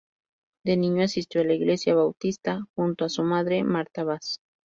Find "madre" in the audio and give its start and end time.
3.21-3.63